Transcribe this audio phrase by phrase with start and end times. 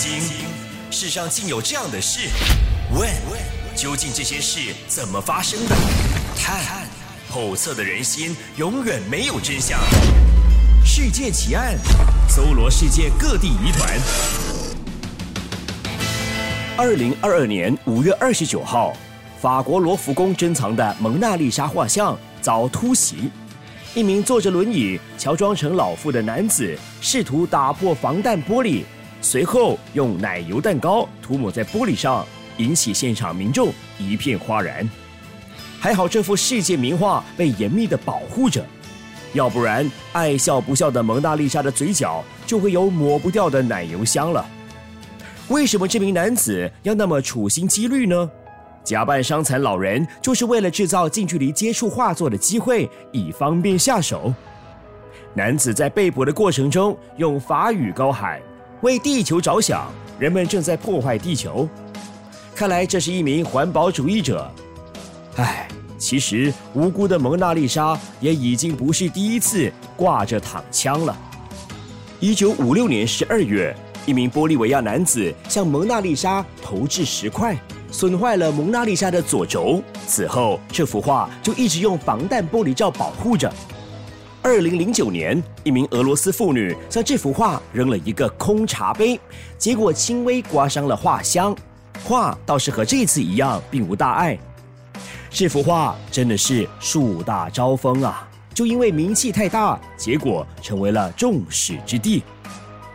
[0.00, 0.18] 惊，
[0.90, 2.30] 世上竟有这样的事？
[2.90, 3.06] 问，
[3.76, 5.76] 究竟这些事怎么发生的？
[6.34, 6.88] 探，
[7.28, 9.78] 后测的人心永远没有真相。
[10.82, 11.76] 世界奇案，
[12.30, 14.00] 搜罗世界各地疑团。
[16.78, 18.96] 二零二二年五月二十九号，
[19.38, 23.30] 法国罗浮宫珍藏的蒙娜丽莎画像遭突袭。
[23.94, 28.84] 一名坐着轮椅、乔装成老妇的男子试图打破防弹玻璃，
[29.20, 32.26] 随后用奶油蛋糕涂抹在玻璃上，
[32.56, 34.88] 引起现场民众一片哗然。
[35.78, 38.64] 还好这幅世界名画被严密的保护着，
[39.32, 44.46] 要不然爱笑不笑的蒙娜丽莎的嘴角就会有抹不掉的奶油香了。
[45.48, 48.30] 为什么这名男子要那么处心积虑呢？
[48.82, 54.32] 假扮伤残老人，就是为了制造近距离接触画作的机会，以方便下手。
[55.34, 58.40] 男子在被捕的过程中，用法语高喊
[58.82, 61.68] ：“为地球着想，人们正在破坏地球。”
[62.54, 64.50] 看来这是一名环保主义者。
[65.36, 71.16] 唉，其实无辜的蒙娜丽莎也已经不是第一次挂着躺枪了。
[72.18, 73.74] 一九五六年十二月，
[74.04, 77.56] 一名玻利维亚男子向蒙娜丽莎投掷石块。
[77.92, 83.52] 损坏了蒙娜丽莎的左轴，此后这幅画就一直用防弹玻璃罩保护着。
[84.42, 89.20] 二零零九年，一名俄罗斯妇女向这幅画扔了一个空茶杯，
[89.58, 91.54] 结果轻微刮伤了画箱。
[92.02, 94.38] 画倒是和这次一样，并无大碍。
[95.28, 98.26] 这幅画真的是树大招风啊！
[98.54, 102.22] 就因为名气太大，结果成为了众矢之的。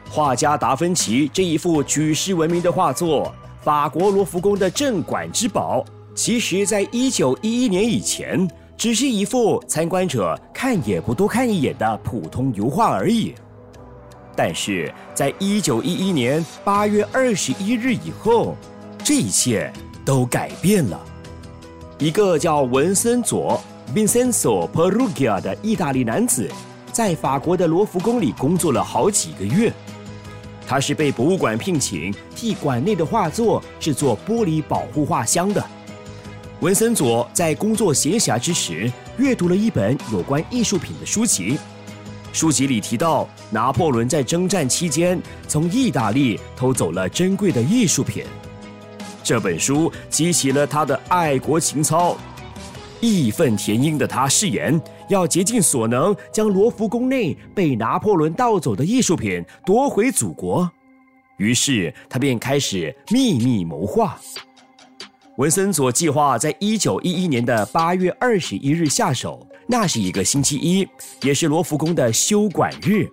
[0.09, 3.31] 画家达芬奇这一幅举世闻名的画作。
[3.61, 5.85] 法国罗浮宫的镇馆之宝，
[6.15, 13.33] 其实在一九一一年以前，只是一幅参观者看也不多看一眼的普通油画而已。
[14.35, 18.55] 但是在一九一一年八月二十一日以后，
[19.03, 19.71] 这一切
[20.03, 20.99] 都改变了。
[21.97, 23.57] 一个叫文森佐
[23.95, 26.51] （Vincenzo Perugia） 的意大利男子，
[26.91, 29.71] 在法国的罗浮宫里工作了好几个月。
[30.67, 35.63] 他是被博物馆聘请替馆内的画作制作玻璃保护画箱的。
[36.61, 41.57] 文森佐在工作闲暇之时，阅读了一本有关艺术品的书籍。
[42.31, 48.23] 书籍里提到，拿破仑在征战期间从意大利偷走了珍贵的艺术品。
[49.21, 52.15] 这本书激起了他的爱国情操，
[53.01, 54.81] 义愤填膺的他誓言。
[55.09, 60.67] 要竭尽所能将罗浮宫内被拿破仑盗走的艺术品夺回祖国，
[61.37, 64.17] 于是他便开始秘密谋划。
[65.37, 70.87] 文森佐计划在一九一一年的八月二十一日下手，那是一个星期一，
[71.23, 73.05] 也是罗浮宫的休馆日。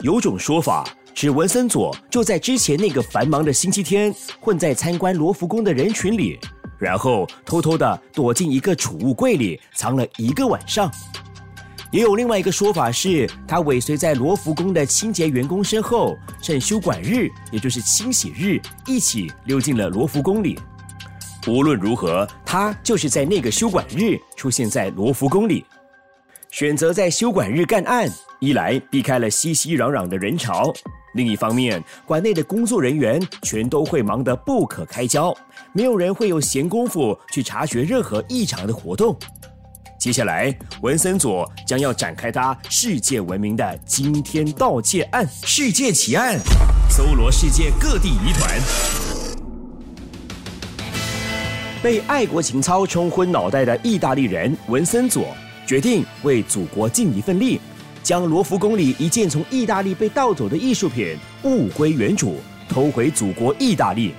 [0.00, 6.38] 有种说法指文森佐就在之前那个繁忙的星期天，混在参观罗浮宫的人群里。
[6.78, 10.92] 然后偷偷的躲进一个储物柜里藏了一个晚上，
[11.90, 20.58] 也有另外一个说法是，他尾随在罗浮宫的清洁员工身后，趁休馆日，也就是清洗日，一起溜进了罗浮宫里。
[21.46, 25.64] 无论如何，他就是在那个休馆日出现在罗浮宫里，
[26.50, 30.72] 选择在休馆日干案，一来避开了熙熙攘攘的人潮。
[31.14, 35.32] 另一方面，馆内的工作人员全都会忙得不可开交，
[35.72, 39.16] 没有人会有闲工夫去察觉任何异常的活动。
[40.00, 40.52] 接下来，
[40.82, 46.38] 文森佐将要展开他世界闻名的惊天盗窃案——世界奇案，
[46.90, 48.95] 搜罗世界各地疑团。
[51.86, 55.28] 被爱国情操冲昏脑袋的意大利人文森佐
[55.64, 57.60] 决定为祖国尽一份力。
[58.02, 64.12] 将罗浮宫里一件从意大利被盗走的艺术品物归原主，偷回祖国意大利。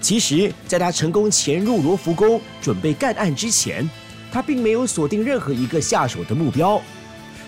[0.00, 3.88] 其实，在他成功潜入罗浮宫准备干案之前，
[4.32, 6.82] 他并没有锁定任何一个下手的目标。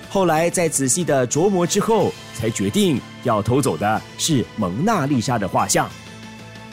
[0.09, 5.91] 后来在仔细的琢磨之后，才决定要偷走的是蒙娜丽莎的画像。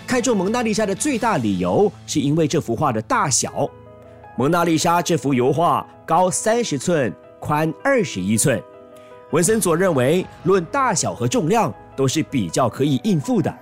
[0.10, 3.70] 看中蒙娜丽莎的最大理由，是因为这幅画的大小。
[4.36, 8.60] 蒙娜丽莎这幅油画高三十寸，宽二十一寸。
[9.30, 13.56] 文森佐认为，论大小和重量都是比较可以应付的，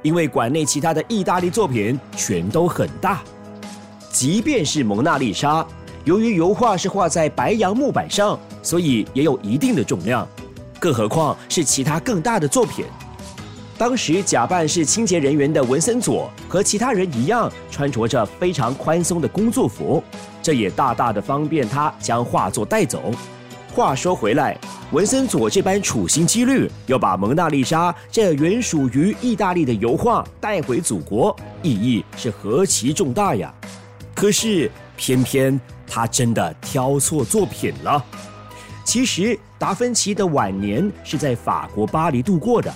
[0.00, 3.20] 因为馆内其他的意大利作品全都很大。
[4.10, 5.66] 即便是蒙娜丽莎，
[6.04, 10.26] 由于油画是画在白杨木板上，所以也有一定的重量，
[10.78, 12.86] 更何况是其他更大的作品。
[13.80, 20.04] 当时假扮是清洁人员的文森佐和其他人一样，穿着着非常宽松的工作服，
[20.42, 23.10] 这也大大的方便他将画作带走。
[23.72, 24.54] 话说回来，
[24.92, 33.50] 文森佐这般处心积虑要把蒙娜丽莎这原属于意大利的油画带回祖国，意义是何其重大呀！
[34.14, 38.04] 可是偏偏他真的挑错作品了。
[38.84, 42.70] 其实达芬奇的晚年是在法国巴黎度过的，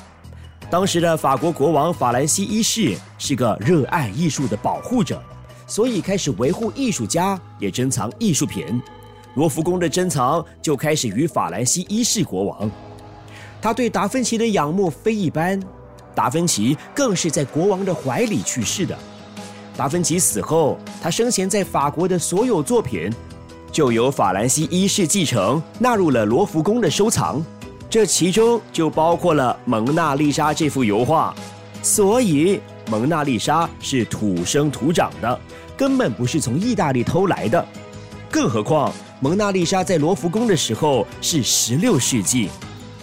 [0.74, 5.22] 当时的法国国王法兰西一世是个热爱艺术的保护者，
[5.68, 8.82] 所以开始维护艺术家，也珍藏艺术品。
[9.34, 12.68] 罗浮宫的珍藏就开始于法兰西一世国王，
[13.62, 15.62] 他对达芬奇的仰慕非一般。
[16.12, 18.98] 达芬奇更是在国王的怀里去世的。
[19.76, 23.08] 达芬奇死后，他生前在法国的所有作品，
[23.70, 27.40] 就由法兰西一世继承，纳入了罗浮宫的收藏。
[27.94, 31.32] 这其中就包括了《蒙娜丽莎》这幅油画，
[31.80, 32.56] 所以
[32.90, 35.40] 《蒙娜丽莎》是土生土长的，
[35.76, 37.64] 根本不是从意大利偷来的。
[38.32, 38.92] 更何况。
[39.20, 42.50] 蒙娜丽莎在罗浮宫的时候是十六世纪，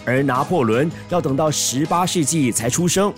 [0.04, 3.10] 而拿破仑要等到十八世纪才出生，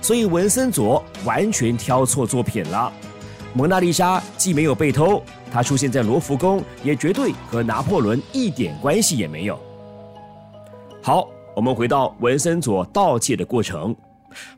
[0.00, 2.92] 所以文森佐完全挑错作品了。
[3.54, 5.22] 蒙娜丽莎既没有被偷，
[5.52, 9.56] 它出现在罗浮宫也绝对和拿破仑一点关系也没有。
[11.04, 13.94] 好，我们回到文森佐盗窃的过程，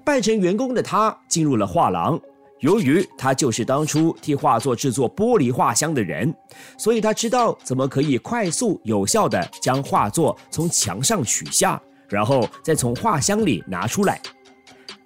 [0.04, 2.20] 扮成员工的他进入了画廊。
[2.60, 6.34] 由于他就是当初替画作制作玻璃画箱的人，
[6.76, 11.80] 所以他知道怎么可以快速有效地将画作从墙上取下，
[12.10, 14.20] 然后再从画箱里拿出来。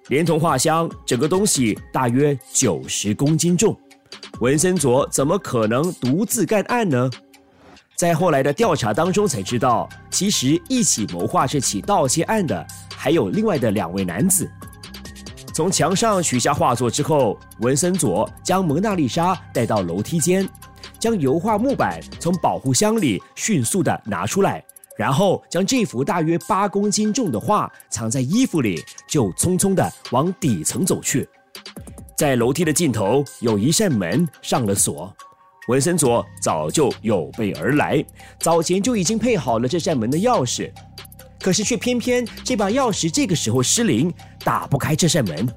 [0.09, 3.73] 连同画箱，整个东西大约九十公斤重。
[4.41, 7.09] 文森佐怎么可能独自干案呢？
[7.99, 12.65] 在后来的调查当中才知道，其实一起谋划这起盗窃案的
[12.95, 14.49] 还有另外的两位男子。
[15.53, 20.47] 从墙上取下画作之后，文森佐将蒙娜丽莎带到楼梯间，
[20.97, 24.63] 将油画木板从保护箱里迅速地拿出来，
[24.97, 31.27] 然后将这幅大约八公斤重的画藏在衣服里，就匆匆地往底层走去。
[32.17, 35.13] 在楼梯的尽头有一扇门上了锁，
[35.69, 38.03] 文森佐早就有备而来，
[38.39, 40.71] 早前就已经配好了这扇门的钥匙。
[41.39, 44.11] 可是却偏偏这把钥匙这个时候失灵，
[44.43, 45.47] 打不开这扇门。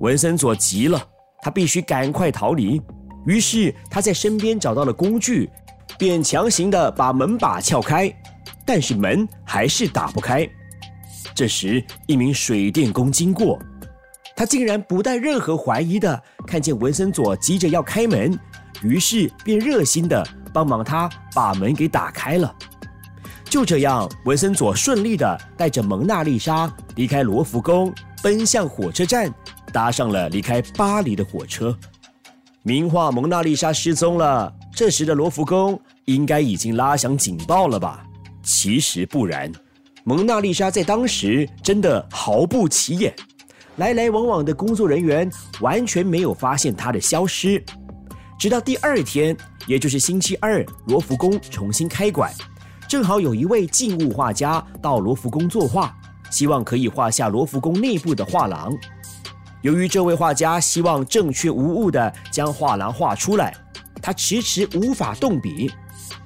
[0.00, 1.00] 文森佐急了，
[1.42, 2.82] 他必须赶快逃离。
[3.24, 5.48] 于是他在身边找到了工具，
[5.96, 8.12] 便强行的把门把撬开，
[8.64, 10.44] 但是门还是打不开。
[11.36, 13.60] 这时一名水电工经过，
[14.34, 18.36] 他竟然不带任何怀疑的看见文森佐急着要开门，
[18.82, 22.54] 于是便热心的帮忙他把门给打开了。
[23.44, 29.32] 就这样，文森佐顺利地带着蒙娜丽莎离开罗浮宫，奔向火车站，
[29.72, 31.76] 搭上了离开巴黎的火车。
[32.62, 38.04] 名画《蒙娜丽莎》失踪了，这时的罗浮宫应该已经拉响警报了吧？
[38.42, 39.50] 其实不然，
[40.02, 43.14] 蒙娜丽莎在当时真的毫不起眼，
[43.76, 45.30] 来来往往的工作人员
[45.60, 47.64] 完全没有发现她的消失。
[48.38, 49.36] 直到第二天，
[49.66, 52.30] 也就是星期二，罗浮宫重新开馆。
[52.86, 55.92] 正好有一位静物画家到罗浮宫作画，
[56.30, 58.72] 希望可以画下罗浮宫内部的画廊。
[59.62, 63.52] 由于这位画家希望正确无误地将画廊画出来，
[64.00, 65.72] 他迟迟无法动笔，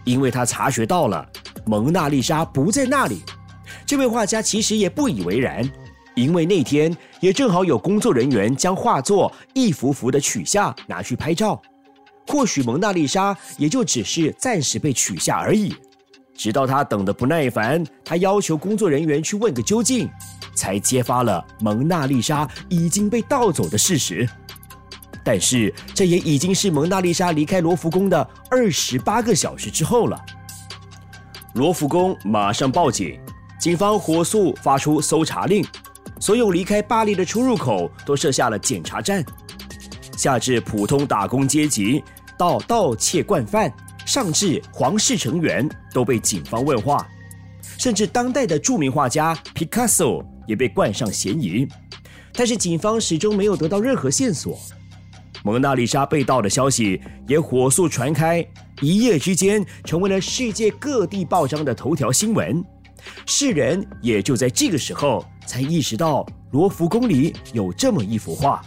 [0.04, 1.26] 因为他察觉到了
[1.64, 3.22] 蒙娜丽莎不在那里。
[3.86, 5.66] 这位画家其实也不以为然，
[6.14, 11.60] 因为那天也正好有工作人员将画作一幅幅的取下拿去拍照，
[12.30, 15.74] 或许蒙娜丽莎也就只是暂时被取下而已。
[16.32, 20.08] 直到他等得不耐烦，他要求工作人员去问个究竟，
[20.54, 24.28] 才揭发了蒙娜丽莎已经被盗走的事实。
[25.24, 30.16] 但是这也已经是蒙娜丽莎离开罗浮宫的二十八个小时之后了。
[31.54, 33.18] 罗浮宫马上报警，
[33.58, 35.66] 警方火速发出搜查令，
[36.20, 39.22] 所有离开巴黎的出入口都设下了检查站，
[40.16, 42.02] 下至普通打工阶级
[42.40, 43.70] 到盗窃惯犯。
[44.06, 47.06] 上至皇室成员都被警方问话，
[47.76, 51.68] 甚至当代的著名画家皮卡索也被冠上嫌疑。
[52.32, 54.58] 但是警方始终没有得到任何线索。
[55.44, 58.44] 蒙娜丽莎被盗的消息也火速传开，
[58.80, 62.64] 一夜之间成为了世界各地报章的头条新闻。
[63.26, 68.62] 世人也就在这个时候才意识到罗浮宫里有这么一幅画。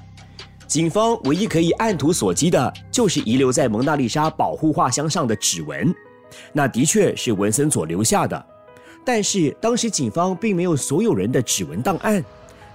[0.73, 5.93] 警方唯一可以按图索骥的，就是遗留在蒙娜丽莎保护画箱上的指纹，
[6.51, 8.43] 那的确是文森佐留下的。
[9.05, 12.25] 但是当时警方并没有所有人的指纹档案，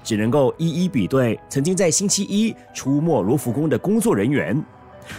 [0.04, 4.64] 只能够一一比对曾经在星期一出没罗浮宫的工作人员，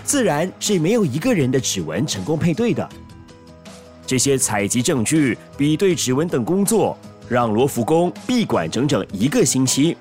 [0.06, 2.90] 自然是没有一个人的指纹成功配对的。
[4.08, 9.98] 这些采集证据、比对指纹等工作，让罗浮宫闭馆整整一个星期。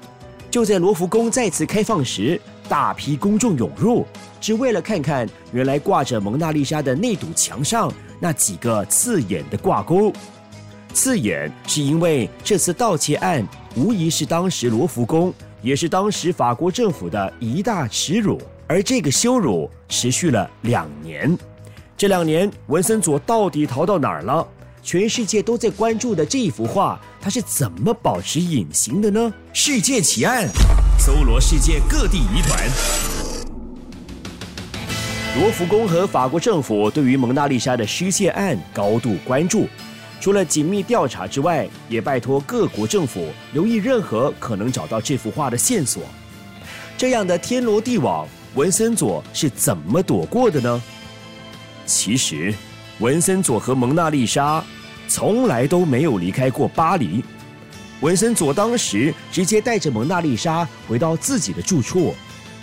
[0.48, 4.06] 就在罗浮宫再次开放时，大批公众涌入，
[4.40, 10.12] 只为了看看原来挂着蒙娜丽莎的那堵墙上那几个刺眼的挂钩。
[10.92, 13.46] 刺眼是因为这次盗窃案
[13.76, 15.32] 无疑是当时罗浮宫，
[15.62, 21.36] 也是当时法国政府的一大耻辱，而这个羞辱持续了两年。
[21.96, 24.46] 这两年，文森佐到底逃到哪儿了？
[24.82, 29.32] 全世界都在关注的这一幅画，它是怎么保持隐形的呢？
[29.52, 30.48] 世界奇案，
[31.08, 32.68] 搜罗世界各地疑团。
[35.40, 39.66] 罗浮宫和法国政府对于蒙娜丽莎的失窃案高度关注。
[40.20, 46.02] 除了紧密调查之外，也拜托各国政府留意任何可能找到这幅画的线索。
[46.98, 50.82] 这样的天罗地网，文森佐是怎么躲过的呢？
[51.86, 52.54] 其实，
[52.98, 54.62] 文森佐和蒙娜丽莎
[55.08, 57.24] 从来都没有离开过巴黎。
[58.00, 62.14] 文森佐当时直接带着蒙娜丽莎回到自己的住处，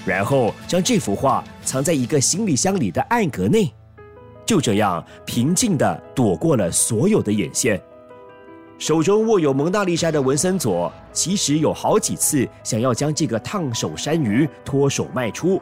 [0.06, 3.70] 然后将这幅画藏在一个行李箱里的暗格内。
[4.46, 7.82] 就这样平静地躲过了所有的眼线。
[8.78, 15.62] 手中握有蒙娜丽莎的文森佐，其实有好几次想要将这个烫手山芋脱手卖出，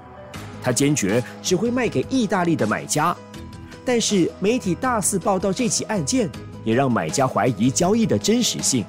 [0.61, 3.15] 他坚决只会卖给意大利的买家。
[3.83, 6.29] 但是媒体大肆报道这起案件，
[6.63, 8.85] 也让买家怀疑交易的真实性。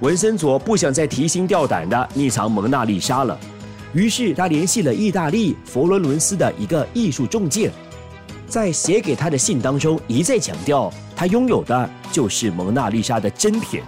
[0.00, 3.36] 文森佐不想再提心吊胆地匿藏蒙娜丽莎了，
[3.92, 7.68] 于是他联系了意大利佛罗伦斯的一个艺术中介。
[8.46, 13.82] 在写给他的信当中，一再强调他拥有的就是蒙娜丽莎的真品。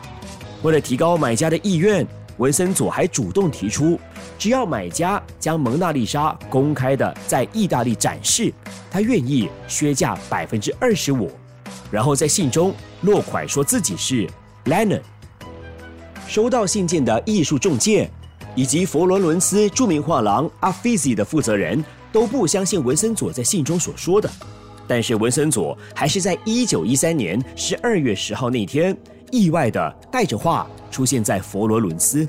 [0.62, 2.04] 为了提高买家的意愿，
[2.38, 3.96] 文森佐还主动提出，
[4.36, 8.52] 只要买家将蒙娜丽莎公开的在意大利展示，
[8.90, 11.30] 他愿意削价百分之二十五。
[11.88, 14.28] 然后在信中落款说自己是
[14.64, 15.00] Lennon。
[16.30, 18.08] 收到信件的艺术中介
[18.54, 21.84] 以及佛罗伦斯著名画廊阿菲西的负责人。
[22.12, 24.28] 都不相信文森佐在信中所说的，
[24.86, 28.96] 但是文森佐还是在一九一三年十二月十号那天
[29.30, 32.26] 意外的带着画出现在佛罗伦斯。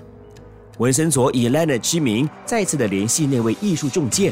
[0.78, 4.32] 文森佐以 Lena 之名再次的联系那位艺术中介，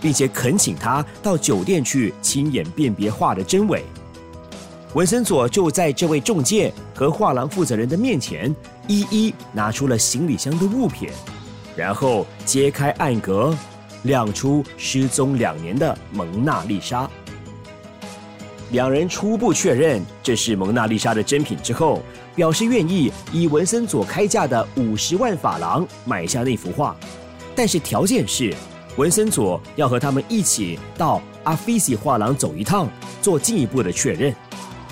[0.00, 3.82] 并且恳请他到酒店去亲眼辨别画的真伪。
[4.96, 8.56] 文森佐就在这位中介和画廊负责人的面前，
[8.88, 11.10] 一一拿出了行李箱的物品，
[11.76, 13.54] 然后揭开暗格。
[14.04, 17.10] 亮出失踪两年的蒙娜丽莎，
[18.70, 22.00] 两人初步确认这是蒙娜丽莎的真品之后，
[22.34, 26.96] 表示愿意以文森佐开价的五十万法郎买下那幅画，
[27.54, 28.54] 但是条件是
[28.96, 32.88] 文森佐要和他们一起到阿菲西画廊走一趟，
[33.20, 34.34] 做进一步的确认。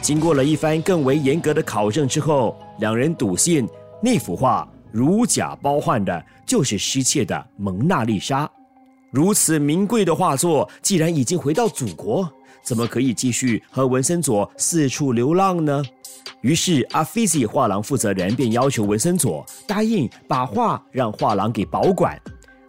[0.04, 3.66] 经过了一番更为严格的考证之后，两人笃信
[4.02, 8.46] 那幅画如假包换的就是失窃的蒙娜丽莎。
[9.10, 12.30] 如此名贵的画作，既然已经回到祖国，
[12.62, 15.82] 怎么可以继续和文森佐四处流浪呢？
[16.42, 22.20] 于是，阿菲西画廊负责人便要求文森佐答应把画让画廊给保管。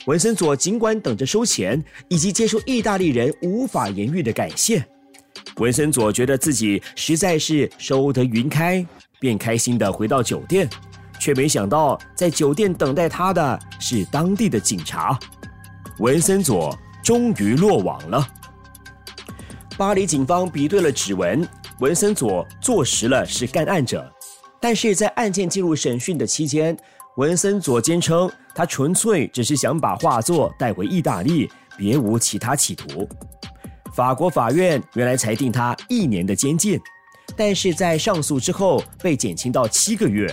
[0.06, 4.88] 文森佐尽管等着收钱，以及接受意大利人无法言喻的感谢。
[5.58, 8.86] 文森佐觉得自己实在是收得云开，
[9.20, 10.70] 便开心地回到酒店，
[11.18, 15.18] 却没想到在酒店等待他的是当地的警察。
[16.00, 18.28] 文森佐终于落网了。
[19.78, 21.48] 巴黎警方比对了指纹，
[21.80, 24.12] 文森佐坐实了是干案者。
[24.60, 26.78] 但是在案件进入审讯的期间，
[27.16, 33.08] 文森佐坚称他纯粹只是想把画作带回意大利，别无其他企图。
[33.96, 36.78] 法国法院原来裁定他一年的监禁，
[37.34, 40.28] 但是在上诉之后被减轻到七个月。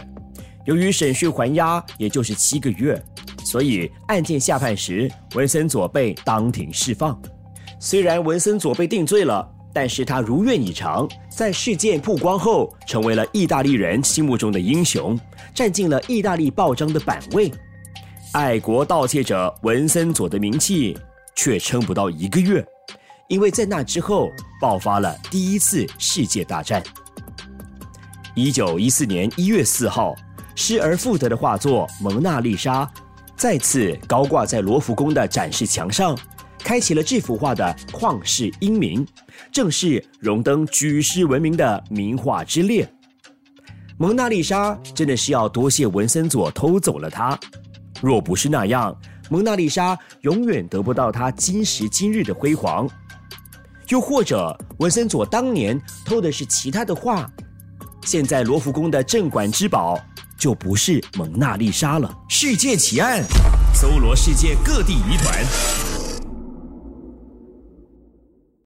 [0.65, 3.01] 由于审讯还押，也就是七个月。
[3.45, 7.17] 所以案件下判时，文森佐被当庭释放。
[7.79, 15.17] 虽然文森佐被定罪了，但是他如愿以偿，在事件曝光后，成为了意大利人心目中的英雄，
[15.55, 17.49] 占尽了意大利报章的版位。
[18.33, 20.99] 爱国盗窃者文森佐的名气
[21.37, 22.65] 却撑不到一个月，
[23.29, 26.83] 因为在那之后爆发了第一次世界大战。
[28.35, 30.15] 一九一四年一月四号，
[30.55, 32.85] 失而复得的画作《蒙娜丽莎》。
[33.37, 36.17] 再次高挂在罗浮宫的展示墙上，
[36.61, 39.05] 开启了这幅画的旷世英名，
[39.51, 42.89] 正是荣登举世闻名的名画之列。
[43.99, 47.39] 蒙娜丽莎真的是要多谢文森佐偷走了它，
[48.01, 48.97] 若不是那样，
[49.29, 52.89] 蒙娜丽莎永远得不到它今时今日的辉煌。
[53.93, 57.31] 又或者文森佐当年偷的是其他的画，
[58.07, 60.01] 现在罗浮宫的镇馆之宝
[60.39, 62.11] 就不是蒙娜丽莎了。
[62.27, 63.23] 世界奇案，
[63.75, 65.82] 搜罗世界各地疑团。